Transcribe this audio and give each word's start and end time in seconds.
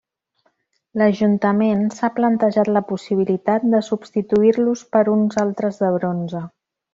L'ajuntament 1.01 1.83
s'ha 1.97 2.09
plantejat 2.15 2.71
la 2.77 2.83
possibilitat 2.93 3.67
de 3.75 3.83
substituir-los 3.91 4.83
per 4.97 5.05
uns 5.19 5.39
altres 5.47 5.79
de 5.85 5.93
bronze. 5.99 6.45